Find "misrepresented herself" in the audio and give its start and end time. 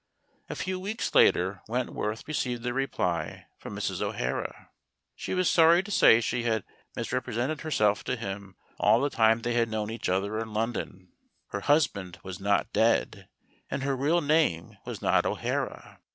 6.95-8.03